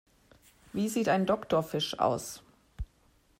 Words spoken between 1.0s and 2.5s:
ein Doktorfisch aus?